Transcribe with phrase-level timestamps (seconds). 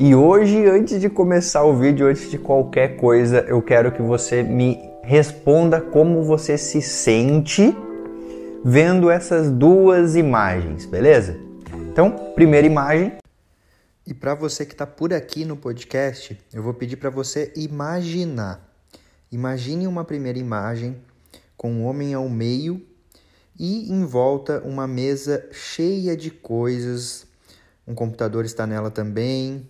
[0.00, 4.44] E hoje, antes de começar o vídeo, antes de qualquer coisa, eu quero que você
[4.44, 7.76] me responda como você se sente
[8.64, 11.36] vendo essas duas imagens, beleza?
[11.90, 13.16] Então, primeira imagem.
[14.06, 18.72] E para você que está por aqui no podcast, eu vou pedir para você imaginar.
[19.32, 20.96] Imagine uma primeira imagem
[21.56, 22.80] com um homem ao meio
[23.58, 27.26] e em volta uma mesa cheia de coisas.
[27.84, 29.68] Um computador está nela também,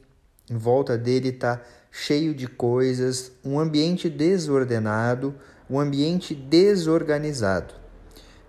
[0.50, 1.60] em volta dele está
[1.90, 5.34] cheio de coisas, um ambiente desordenado,
[5.68, 7.74] um ambiente desorganizado.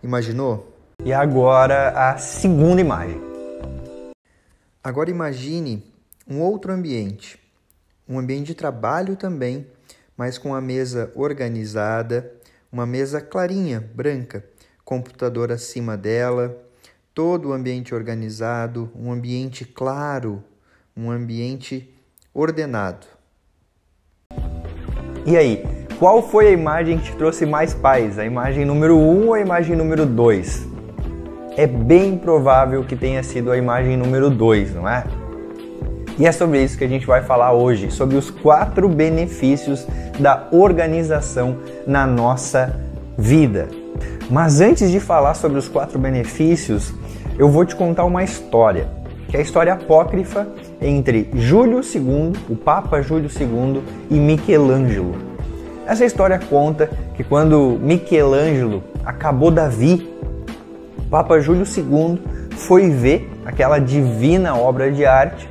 [0.02, 0.76] Imaginou?
[1.04, 3.22] E agora a segunda imagem.
[4.84, 5.84] Agora imagine
[6.28, 7.40] um outro ambiente,
[8.08, 9.68] um ambiente de trabalho também,
[10.16, 12.32] mas com a mesa organizada,
[12.72, 14.44] uma mesa clarinha, branca,
[14.86, 16.58] computador acima dela,
[17.14, 20.44] todo o ambiente organizado, um ambiente claro,
[20.96, 21.94] um ambiente
[22.34, 23.06] ordenado.
[25.26, 25.64] E aí,
[25.98, 28.18] qual foi a imagem que te trouxe mais paz?
[28.18, 30.68] A imagem número 1 um ou a imagem número 2?
[31.58, 35.04] É bem provável que tenha sido a imagem número 2, não é?
[36.18, 39.88] E é sobre isso que a gente vai falar hoje, sobre os quatro benefícios
[40.20, 42.80] da organização na nossa
[43.18, 43.68] vida.
[44.30, 46.94] Mas antes de falar sobre os quatro benefícios,
[47.38, 50.48] eu vou te contar uma história que é a história apócrifa
[50.82, 55.16] entre Júlio II, o Papa Júlio II e Michelangelo.
[55.86, 60.08] Essa história conta que quando Michelangelo acabou Davi,
[60.98, 62.20] o Papa Júlio II
[62.52, 65.50] foi ver aquela divina obra de arte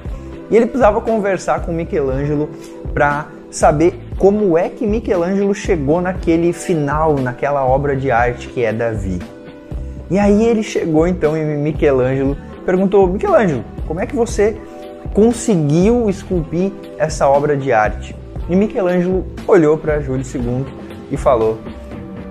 [0.51, 2.49] e ele precisava conversar com Michelangelo
[2.95, 8.73] para saber como é que Michelangelo chegou naquele final, naquela obra de arte que é
[8.73, 9.19] Davi.
[10.11, 14.57] E aí ele chegou então em Michelangelo perguntou: Michelangelo, como é que você
[15.13, 18.15] conseguiu esculpir essa obra de arte?
[18.49, 20.65] E Michelangelo olhou para Júlio II
[21.11, 21.59] e falou: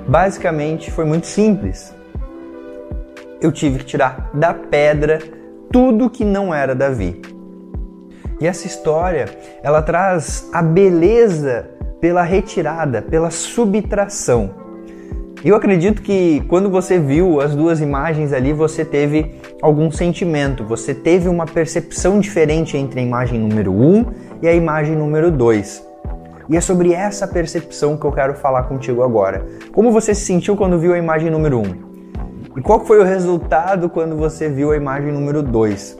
[0.07, 1.93] basicamente foi muito simples.
[3.41, 5.19] Eu tive que tirar da pedra
[5.71, 7.21] tudo que não era Davi.
[8.39, 9.25] E essa história,
[9.63, 14.66] ela traz a beleza pela retirada, pela subtração.
[15.47, 20.93] Eu acredito que quando você viu as duas imagens ali, você teve algum sentimento, você
[20.93, 24.05] teve uma percepção diferente entre a imagem número 1
[24.41, 25.87] e a imagem número 2.
[26.49, 29.47] E é sobre essa percepção que eu quero falar contigo agora.
[29.71, 31.63] Como você se sentiu quando viu a imagem número 1?
[32.57, 35.97] E qual foi o resultado quando você viu a imagem número 2?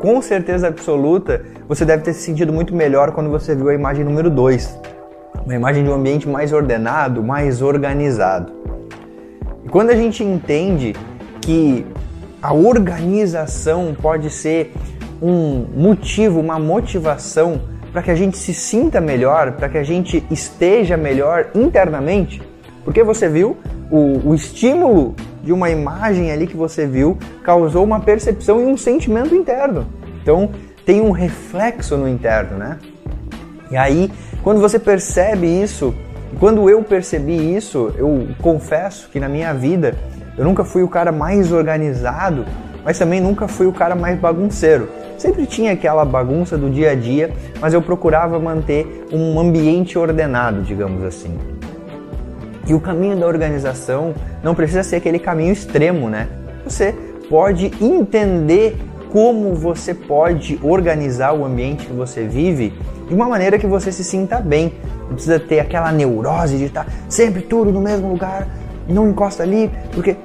[0.00, 4.04] Com certeza absoluta, você deve ter se sentido muito melhor quando você viu a imagem
[4.04, 4.90] número 2
[5.44, 8.52] uma imagem de um ambiente mais ordenado, mais organizado.
[9.64, 10.94] E quando a gente entende
[11.40, 11.86] que
[12.42, 14.72] a organização pode ser
[15.20, 17.60] um motivo, uma motivação
[17.92, 22.40] para que a gente se sinta melhor, para que a gente esteja melhor internamente,
[22.84, 23.56] porque você viu
[23.90, 28.76] o, o, estímulo de uma imagem ali que você viu causou uma percepção e um
[28.76, 29.86] sentimento interno.
[30.22, 30.50] Então
[30.86, 32.78] tem um reflexo no interno, né?
[33.70, 34.10] E aí
[34.42, 35.94] quando você percebe isso,
[36.38, 39.94] quando eu percebi isso, eu confesso que na minha vida
[40.38, 42.46] eu nunca fui o cara mais organizado,
[42.82, 44.88] mas também nunca fui o cara mais bagunceiro.
[45.18, 47.30] Sempre tinha aquela bagunça do dia a dia,
[47.60, 51.36] mas eu procurava manter um ambiente ordenado, digamos assim.
[52.66, 56.28] E o caminho da organização não precisa ser aquele caminho extremo, né?
[56.64, 56.94] Você
[57.28, 58.78] pode entender
[59.10, 62.72] como você pode organizar o ambiente que você vive
[63.08, 64.72] de uma maneira que você se sinta bem.
[65.08, 68.46] Não precisa ter aquela neurose de estar sempre tudo no mesmo lugar,
[68.88, 70.16] não encosta ali, porque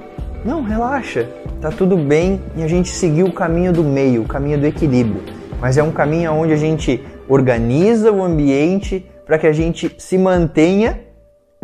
[0.43, 1.27] não, relaxa,
[1.59, 5.23] tá tudo bem e a gente seguiu o caminho do meio, o caminho do equilíbrio.
[5.59, 10.17] Mas é um caminho onde a gente organiza o ambiente para que a gente se
[10.17, 10.99] mantenha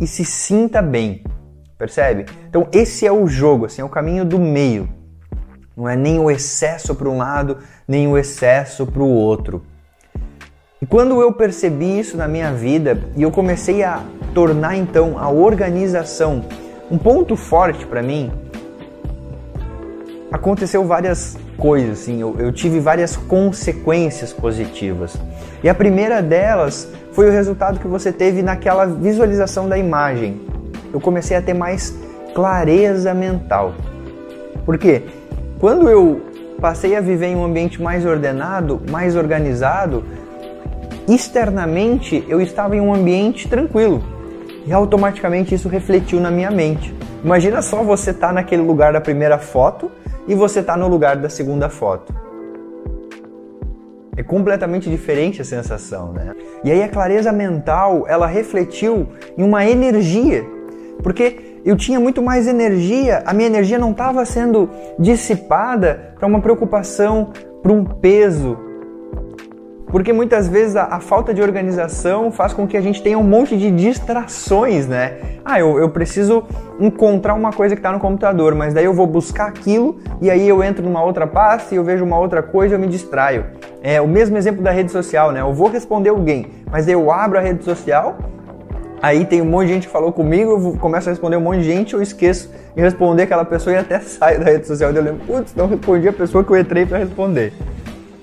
[0.01, 1.23] e se sinta bem.
[1.77, 2.25] Percebe?
[2.49, 5.00] Então esse é o jogo, assim, é o caminho do meio.
[5.75, 7.57] Não é nem o excesso para um lado,
[7.87, 9.63] nem o excesso para o outro.
[10.81, 14.03] E quando eu percebi isso na minha vida e eu comecei a
[14.33, 16.43] tornar então a organização
[16.89, 18.31] um ponto forte para mim,
[20.31, 25.15] aconteceu várias coisa, assim, eu, eu tive várias consequências positivas.
[25.63, 30.41] E a primeira delas foi o resultado que você teve naquela visualização da imagem.
[30.91, 31.95] Eu comecei a ter mais
[32.33, 33.75] clareza mental.
[34.65, 35.03] Por quê?
[35.61, 36.19] Quando eu
[36.59, 40.03] passei a viver em um ambiente mais ordenado, mais organizado,
[41.07, 44.01] externamente eu estava em um ambiente tranquilo.
[44.65, 46.91] E automaticamente isso refletiu na minha mente.
[47.23, 49.91] Imagina só você estar tá naquele lugar da primeira foto
[50.27, 52.11] e você está no lugar da segunda foto.
[54.17, 56.33] É completamente diferente a sensação, né?
[56.63, 60.43] E aí a clareza mental, ela refletiu em uma energia,
[61.03, 66.41] porque eu tinha muito mais energia, a minha energia não estava sendo dissipada para uma
[66.41, 67.31] preocupação,
[67.61, 68.57] para um peso,
[69.91, 73.23] porque muitas vezes a, a, falta de organização faz com que a gente tenha um
[73.23, 75.17] monte de distrações, né?
[75.43, 76.43] Ah, eu, eu preciso
[76.79, 80.47] encontrar uma coisa que está no computador, mas daí eu vou buscar aquilo e aí
[80.47, 83.45] eu entro numa outra pasta e eu vejo uma outra coisa e eu me distraio.
[83.83, 85.41] É o mesmo exemplo da rede social, né?
[85.41, 88.17] Eu vou responder alguém, mas daí eu abro a rede social,
[89.01, 91.59] aí tem um monte de gente que falou comigo, eu começo a responder um monte
[91.59, 94.91] de gente, eu esqueço de responder aquela pessoa e até saio da rede social.
[94.91, 97.53] Eu lembro, putz, não respondi a pessoa que eu entrei para responder.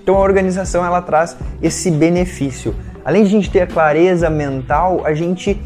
[0.02, 2.74] Então a organização ela traz esse benefício.
[3.04, 5.60] Além de a gente ter a clareza mental, a gente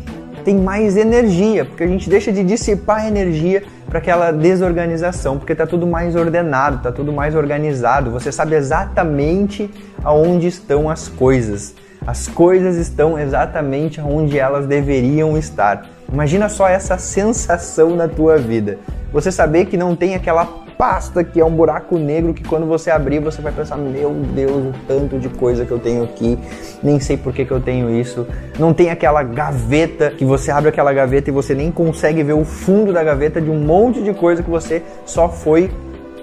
[0.45, 5.67] tem mais energia, porque a gente deixa de dissipar energia para aquela desorganização, porque está
[5.67, 8.11] tudo mais ordenado, está tudo mais organizado.
[8.11, 9.71] Você sabe exatamente
[10.03, 11.75] aonde estão as coisas.
[12.07, 15.87] As coisas estão exatamente onde elas deveriam estar.
[16.13, 18.79] Imagina só essa sensação na tua vida.
[19.13, 20.45] Você saber que não tem aquela
[20.77, 24.51] pasta que é um buraco negro que quando você abrir você vai pensar: meu Deus,
[24.51, 26.37] o tanto de coisa que eu tenho aqui,
[26.83, 28.27] nem sei por que, que eu tenho isso.
[28.59, 32.45] Não tem aquela gaveta que você abre aquela gaveta e você nem consegue ver o
[32.45, 35.71] fundo da gaveta de um monte de coisa que você só foi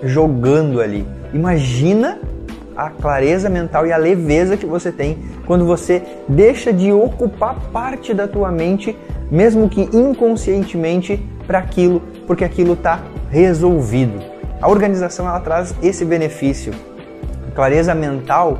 [0.03, 1.07] jogando ali.
[1.33, 2.19] Imagina
[2.85, 8.13] a clareza mental e a leveza que você tem quando você deixa de ocupar parte
[8.13, 8.97] da tua mente,
[9.29, 12.99] mesmo que inconscientemente, para aquilo, porque aquilo está
[13.29, 14.19] resolvido.
[14.61, 16.73] A organização ela traz esse benefício.
[17.47, 18.59] A clareza mental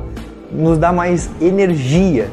[0.50, 2.28] nos dá mais energia.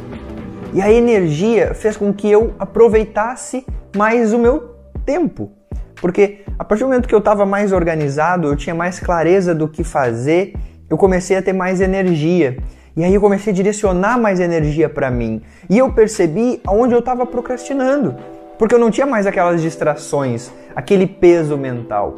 [0.73, 4.75] E a energia fez com que eu aproveitasse mais o meu
[5.05, 5.51] tempo.
[5.95, 9.67] Porque a partir do momento que eu estava mais organizado, eu tinha mais clareza do
[9.67, 10.53] que fazer,
[10.89, 12.57] eu comecei a ter mais energia.
[12.95, 15.41] E aí eu comecei a direcionar mais energia para mim.
[15.69, 18.15] E eu percebi aonde eu estava procrastinando.
[18.57, 22.15] Porque eu não tinha mais aquelas distrações, aquele peso mental.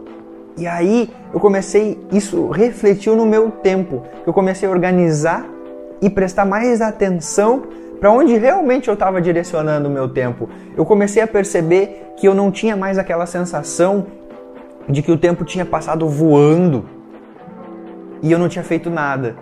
[0.57, 4.04] E aí eu comecei, isso refletiu no meu tempo.
[4.25, 5.45] Eu comecei a organizar
[6.01, 7.63] e prestar mais atenção
[8.00, 10.48] para onde realmente eu estava direcionando o meu tempo.
[10.77, 14.07] Eu comecei a perceber que eu não tinha mais aquela sensação
[14.88, 16.86] de que o tempo tinha passado voando
[18.21, 19.36] e eu não tinha feito nada.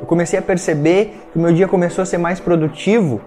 [0.00, 3.20] Eu comecei a perceber que o meu dia começou a ser mais produtivo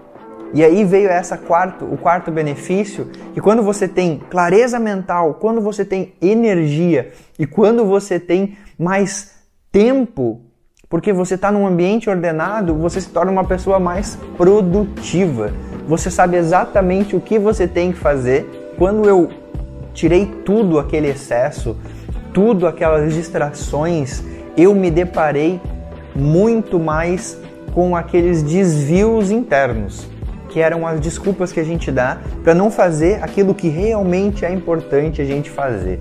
[0.53, 5.61] e aí veio essa quarto, o quarto benefício, que quando você tem clareza mental, quando
[5.61, 9.35] você tem energia e quando você tem mais
[9.71, 10.41] tempo,
[10.89, 15.53] porque você está num ambiente ordenado, você se torna uma pessoa mais produtiva.
[15.87, 18.73] Você sabe exatamente o que você tem que fazer.
[18.75, 19.29] Quando eu
[19.93, 21.77] tirei tudo aquele excesso,
[22.33, 24.23] tudo aquelas distrações,
[24.55, 25.59] eu me deparei
[26.15, 27.39] muito mais
[27.73, 30.07] com aqueles desvios internos
[30.49, 34.51] que eram as desculpas que a gente dá para não fazer aquilo que realmente é
[34.51, 35.99] importante a gente fazer.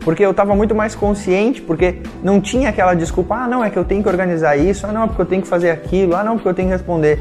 [0.00, 3.76] Porque eu estava muito mais consciente, porque não tinha aquela desculpa, ah, não, é que
[3.76, 6.22] eu tenho que organizar isso, ah, não, é porque eu tenho que fazer aquilo, ah,
[6.22, 7.20] não, porque eu tenho que responder.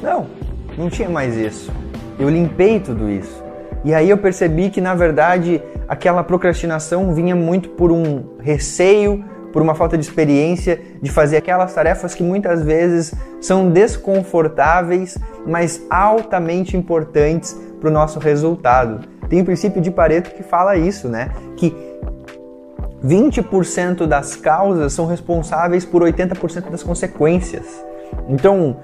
[0.00, 0.26] Não,
[0.78, 1.72] não tinha mais isso.
[2.20, 3.42] Eu limpei tudo isso.
[3.84, 9.60] E aí eu percebi que, na verdade, aquela procrastinação vinha muito por um receio, por
[9.60, 16.76] uma falta de experiência de fazer aquelas tarefas que muitas vezes são desconfortáveis, mas altamente
[16.76, 19.06] importantes para o nosso resultado.
[19.28, 21.30] Tem o princípio de Pareto que fala isso, né?
[21.56, 21.74] Que
[23.04, 27.84] 20% das causas são responsáveis por 80% das consequências.
[28.28, 28.76] Então,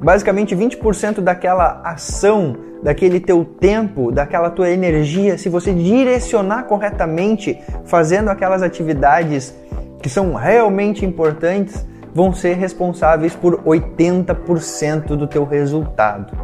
[0.00, 8.28] basicamente 20% daquela ação, daquele teu tempo, daquela tua energia, se você direcionar corretamente fazendo
[8.28, 9.54] aquelas atividades
[10.00, 16.36] que são realmente importantes vão ser responsáveis por 80% do teu resultado.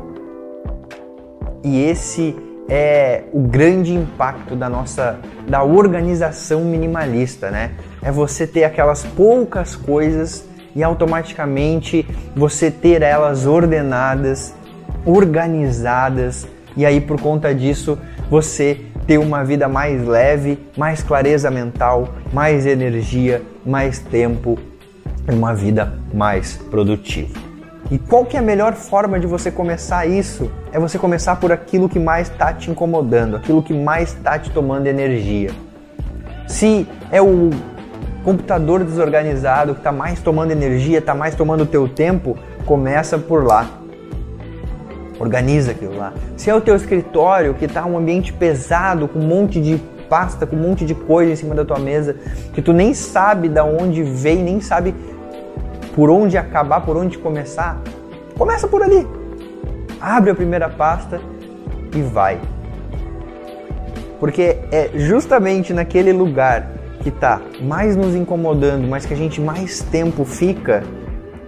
[1.62, 2.36] E esse
[2.68, 7.72] é o grande impacto da nossa da organização minimalista, né?
[8.02, 14.54] É você ter aquelas poucas coisas e automaticamente você ter elas ordenadas,
[15.04, 16.46] organizadas
[16.76, 17.98] e aí por conta disso
[18.30, 24.58] você ter uma vida mais leve, mais clareza mental, mais energia, mais tempo
[25.32, 27.38] uma vida mais produtiva.
[27.90, 30.50] E qual que é a melhor forma de você começar isso?
[30.72, 34.50] É você começar por aquilo que mais está te incomodando, aquilo que mais está te
[34.50, 35.50] tomando energia.
[36.48, 37.50] Se é o
[38.24, 43.44] computador desorganizado que está mais tomando energia, está mais tomando o teu tempo, começa por
[43.44, 43.68] lá.
[45.18, 46.12] Organiza aquilo lá.
[46.36, 50.46] Se é o teu escritório que está um ambiente pesado, com um monte de pasta,
[50.46, 52.16] com um monte de coisa em cima da tua mesa,
[52.52, 54.94] que tu nem sabe da onde vem, nem sabe
[55.94, 57.80] por onde acabar, por onde começar,
[58.36, 59.06] começa por ali.
[60.00, 61.20] Abre a primeira pasta
[61.94, 62.40] e vai.
[64.18, 69.80] Porque é justamente naquele lugar que está mais nos incomodando, mas que a gente mais
[69.80, 70.82] tempo fica,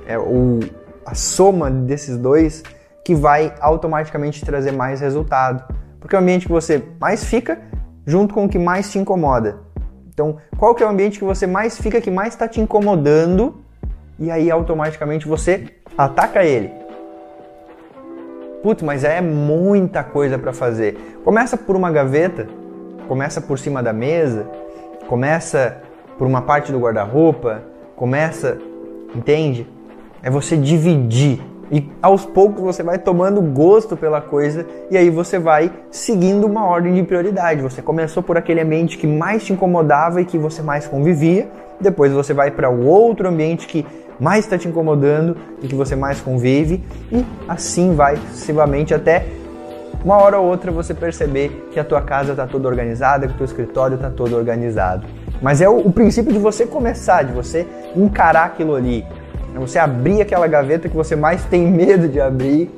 [0.06, 0.60] é o,
[1.04, 2.62] a soma desses dois
[3.06, 5.62] que vai automaticamente trazer mais resultado.
[6.00, 7.60] Porque é o ambiente que você mais fica
[8.04, 9.60] junto com o que mais te incomoda.
[10.08, 13.62] Então, qual que é o ambiente que você mais fica, que mais está te incomodando
[14.18, 16.72] e aí automaticamente você ataca ele.
[18.60, 21.20] Putz, mas é muita coisa para fazer.
[21.22, 22.48] Começa por uma gaveta,
[23.06, 24.50] começa por cima da mesa,
[25.06, 25.80] começa
[26.18, 27.62] por uma parte do guarda-roupa,
[27.94, 28.58] começa,
[29.14, 29.64] entende?
[30.24, 35.38] É você dividir e aos poucos você vai tomando gosto pela coisa e aí você
[35.38, 37.62] vai seguindo uma ordem de prioridade.
[37.62, 41.48] Você começou por aquele ambiente que mais te incomodava e que você mais convivia,
[41.80, 43.84] depois você vai para o outro ambiente que
[44.18, 46.82] mais está te incomodando e que você mais convive,
[47.12, 49.26] e assim vai sucessivamente até
[50.04, 53.36] uma hora ou outra você perceber que a tua casa está toda organizada, que o
[53.36, 55.06] teu escritório está todo organizado.
[55.42, 59.04] Mas é o, o, princípio de você começar, de você encarar aquilo ali.
[59.56, 62.70] É você abrir aquela gaveta que você mais tem medo de abrir,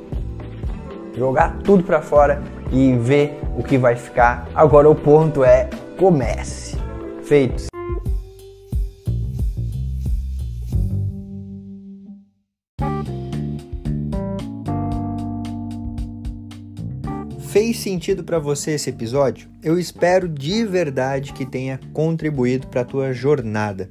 [1.12, 4.48] jogar tudo para fora e ver o que vai ficar.
[4.54, 5.68] Agora o ponto é
[5.98, 6.76] comece.
[7.24, 7.66] Feito.
[17.48, 19.48] Fez sentido para você esse episódio?
[19.64, 23.90] Eu espero de verdade que tenha contribuído para a tua jornada.